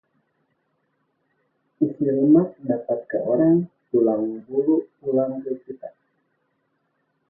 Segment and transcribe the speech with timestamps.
[1.85, 3.57] Isi lemak dapat ke orang,
[3.93, 5.89] tulang bulu pulang ke kita